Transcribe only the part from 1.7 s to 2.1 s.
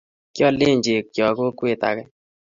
age